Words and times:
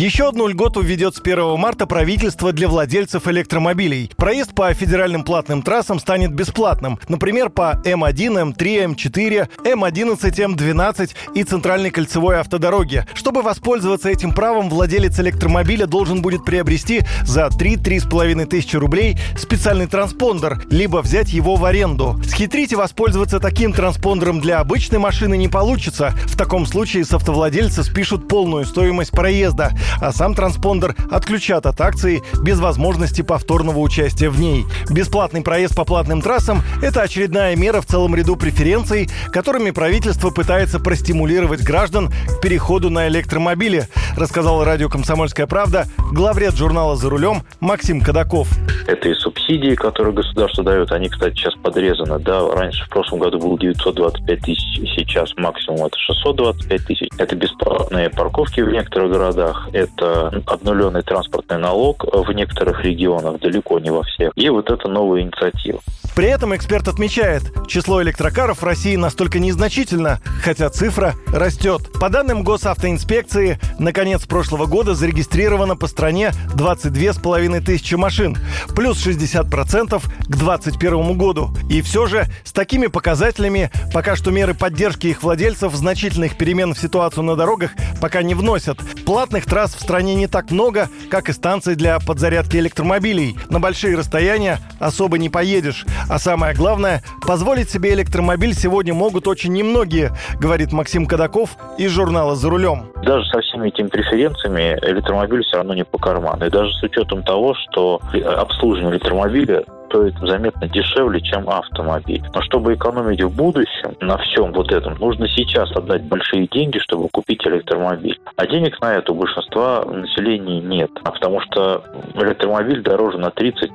Еще 0.00 0.28
одну 0.28 0.46
льготу 0.46 0.80
введет 0.80 1.14
с 1.14 1.20
1 1.20 1.58
марта 1.58 1.86
правительство 1.86 2.54
для 2.54 2.68
владельцев 2.68 3.28
электромобилей. 3.28 4.10
Проезд 4.16 4.54
по 4.54 4.72
федеральным 4.72 5.24
платным 5.24 5.60
трассам 5.60 5.98
станет 5.98 6.32
бесплатным. 6.32 6.98
Например, 7.08 7.50
по 7.50 7.78
М1, 7.84 8.54
М3, 8.54 8.94
М4, 8.94 9.48
М11, 9.62 10.56
М12 10.56 11.10
и 11.34 11.44
центральной 11.44 11.90
кольцевой 11.90 12.38
автодороге. 12.38 13.06
Чтобы 13.12 13.42
воспользоваться 13.42 14.08
этим 14.08 14.32
правом, 14.32 14.70
владелец 14.70 15.20
электромобиля 15.20 15.84
должен 15.84 16.22
будет 16.22 16.46
приобрести 16.46 17.02
за 17.24 17.48
3-3,5 17.48 18.46
тысячи 18.46 18.76
рублей 18.76 19.18
специальный 19.36 19.86
транспондер, 19.86 20.62
либо 20.70 21.02
взять 21.02 21.28
его 21.28 21.56
в 21.56 21.64
аренду. 21.66 22.18
Схитрить 22.26 22.72
и 22.72 22.76
воспользоваться 22.76 23.38
таким 23.38 23.74
транспондером 23.74 24.40
для 24.40 24.60
обычной 24.60 24.98
машины 24.98 25.36
не 25.36 25.48
получится. 25.48 26.14
В 26.24 26.38
таком 26.38 26.64
случае 26.64 27.04
с 27.04 27.12
автовладельца 27.12 27.82
спишут 27.82 28.28
полную 28.28 28.64
стоимость 28.64 29.10
проезда 29.10 29.72
а 30.00 30.12
сам 30.12 30.34
транспондер 30.34 30.94
отключат 31.10 31.66
от 31.66 31.80
акции 31.80 32.22
без 32.42 32.58
возможности 32.60 33.22
повторного 33.22 33.78
участия 33.78 34.28
в 34.28 34.40
ней. 34.40 34.64
Бесплатный 34.90 35.42
проезд 35.42 35.74
по 35.74 35.84
платным 35.84 36.20
трассам– 36.22 36.62
это 36.82 37.02
очередная 37.02 37.56
мера 37.56 37.80
в 37.80 37.86
целом 37.86 38.14
ряду 38.14 38.36
преференций, 38.36 39.08
которыми 39.32 39.70
правительство 39.70 40.30
пытается 40.30 40.80
простимулировать 40.80 41.62
граждан 41.62 42.08
к 42.08 42.40
переходу 42.40 42.90
на 42.90 43.08
электромобили, 43.08 43.88
рассказал 44.16 44.64
радио 44.64 44.88
«Комсомольская 44.88 45.46
правда» 45.46 45.86
главред 46.12 46.54
журнала 46.54 46.96
«За 46.96 47.08
рулем» 47.08 47.42
Максим 47.60 48.00
Кадаков. 48.00 48.48
Это 48.86 49.08
и 49.08 49.14
субсидии, 49.14 49.74
которые 49.74 50.14
государство 50.14 50.64
дает. 50.64 50.90
Они, 50.92 51.08
кстати, 51.08 51.34
сейчас 51.36 51.54
подрезаны. 51.54 52.18
Да, 52.18 52.48
раньше 52.52 52.84
в 52.84 52.88
прошлом 52.88 53.20
году 53.20 53.38
было 53.38 53.58
925 53.58 54.40
тысяч, 54.40 54.80
сейчас 54.96 55.32
максимум 55.36 55.86
это 55.86 55.96
625 55.98 56.86
тысяч. 56.86 57.08
Это 57.18 57.36
бесплатные 57.36 58.10
парковки 58.10 58.60
в 58.60 58.70
некоторых 58.70 59.12
городах 59.12 59.68
это 59.80 60.42
обнуленный 60.46 61.02
транспортный 61.02 61.58
налог 61.58 62.04
в 62.04 62.32
некоторых 62.32 62.84
регионах, 62.84 63.40
далеко 63.40 63.78
не 63.78 63.90
во 63.90 64.02
всех. 64.02 64.32
И 64.36 64.48
вот 64.48 64.70
это 64.70 64.88
новая 64.88 65.22
инициатива. 65.22 65.80
При 66.14 66.26
этом 66.26 66.54
эксперт 66.54 66.88
отмечает, 66.88 67.42
число 67.66 68.02
электрокаров 68.02 68.62
в 68.62 68.64
России 68.64 68.96
настолько 68.96 69.38
незначительно, 69.38 70.20
хотя 70.42 70.68
цифра 70.68 71.14
растет. 71.32 71.90
По 72.00 72.08
данным 72.08 72.42
госавтоинспекции, 72.42 73.58
на 73.78 73.92
конец 73.92 74.26
прошлого 74.26 74.66
года 74.66 74.94
зарегистрировано 74.94 75.76
по 75.76 75.86
стране 75.86 76.32
22,5 76.54 77.60
тысячи 77.60 77.94
машин, 77.94 78.36
плюс 78.74 79.04
60% 79.06 80.00
к 80.00 80.36
2021 80.36 81.16
году. 81.16 81.54
И 81.68 81.80
все 81.80 82.06
же 82.06 82.26
с 82.44 82.52
такими 82.52 82.88
показателями 82.88 83.70
пока 83.92 84.16
что 84.16 84.30
меры 84.30 84.54
поддержки 84.54 85.06
их 85.06 85.22
владельцев 85.22 85.74
значительных 85.74 86.36
перемен 86.36 86.74
в 86.74 86.78
ситуацию 86.78 87.24
на 87.24 87.36
дорогах 87.36 87.70
пока 88.00 88.22
не 88.22 88.34
вносят. 88.34 88.78
Платных 89.06 89.46
трасс 89.46 89.74
в 89.74 89.80
стране 89.80 90.14
не 90.14 90.26
так 90.26 90.50
много, 90.50 90.88
как 91.10 91.28
и 91.28 91.32
станций 91.32 91.76
для 91.76 91.98
подзарядки 91.98 92.56
электромобилей. 92.56 93.36
На 93.48 93.60
большие 93.60 93.96
расстояния 93.96 94.58
особо 94.78 95.18
не 95.18 95.28
поедешь. 95.28 95.86
А 96.08 96.18
самое 96.18 96.54
главное, 96.54 97.02
позволить 97.26 97.70
себе 97.70 97.92
электромобиль 97.94 98.54
сегодня 98.54 98.94
могут 98.94 99.26
очень 99.26 99.52
немногие, 99.52 100.12
говорит 100.38 100.72
Максим 100.72 101.06
Кадаков 101.06 101.50
из 101.78 101.90
журнала 101.90 102.36
«За 102.36 102.48
рулем». 102.48 102.90
Даже 103.02 103.24
со 103.26 103.40
всеми 103.40 103.68
этими 103.68 103.88
преференциями 103.88 104.78
электромобиль 104.82 105.42
все 105.42 105.56
равно 105.58 105.74
не 105.74 105.84
по 105.84 105.98
карману. 105.98 106.46
И 106.46 106.50
даже 106.50 106.72
с 106.72 106.82
учетом 106.82 107.22
того, 107.22 107.54
что 107.54 108.00
обслуживание 108.36 108.92
электромобиля 108.92 109.64
стоит 109.90 110.14
заметно 110.22 110.68
дешевле, 110.68 111.20
чем 111.20 111.48
автомобиль. 111.50 112.22
Но 112.32 112.40
чтобы 112.42 112.74
экономить 112.74 113.22
в 113.22 113.36
будущем 113.36 113.96
на 114.00 114.16
всем 114.18 114.52
вот 114.52 114.72
этом, 114.72 114.94
нужно 114.94 115.28
сейчас 115.28 115.70
отдать 115.72 116.04
большие 116.04 116.46
деньги, 116.46 116.78
чтобы 116.78 117.08
купить 117.08 117.44
электромобиль. 117.46 118.18
А 118.36 118.46
денег 118.46 118.80
на 118.80 118.94
это 118.94 119.12
у 119.12 119.16
большинства 119.16 119.84
населения 119.84 120.60
нет. 120.60 120.90
А 121.04 121.10
потому 121.10 121.40
что 121.40 121.84
электромобиль 122.14 122.82
дороже 122.82 123.18
на 123.18 123.30
30 123.30 123.70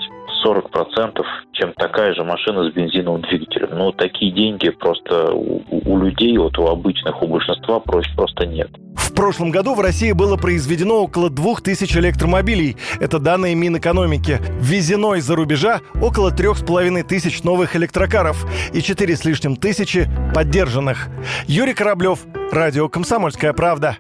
40%, 0.46 1.24
чем 1.54 1.74
такая 1.74 2.14
же 2.14 2.24
машина 2.24 2.70
с 2.70 2.74
бензиновым 2.74 3.22
двигателем. 3.22 3.70
Но 3.78 3.92
такие 3.92 4.32
деньги 4.32 4.70
просто 4.70 5.32
у, 5.34 5.64
у 5.70 5.98
людей, 5.98 6.38
вот 6.38 6.58
у 6.60 6.68
обычных, 6.68 7.22
у 7.22 7.28
большинства 7.28 7.80
просто 7.80 8.46
нет. 8.46 8.70
В 8.96 9.14
прошлом 9.14 9.50
году 9.50 9.76
в 9.76 9.80
России 9.80 10.12
было 10.12 10.36
произведено 10.36 11.02
около 11.02 11.30
2000 11.30 11.98
электромобилей. 12.00 12.76
Это 13.00 13.18
данные 13.18 13.56
Минэкономики. 13.56 14.40
Ввезено 14.60 15.16
из-за 15.16 15.36
рубежа 15.36 15.80
около 16.06 16.30
3,5 16.30 17.04
тысяч 17.04 17.42
новых 17.42 17.76
электрокаров 17.76 18.46
и 18.74 18.82
4 18.82 19.18
с 19.18 19.26
лишним 19.26 19.56
тысячи 19.56 20.08
поддержанных. 20.36 21.08
Юрий 21.48 21.74
Кораблев, 21.74 22.20
Радио 22.52 22.88
«Комсомольская 22.90 23.54
правда». 23.54 23.98